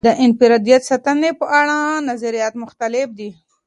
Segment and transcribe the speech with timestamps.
[0.07, 1.77] د انفرادیت ساتنې په اړه
[2.09, 3.29] نظریات مختلف دي.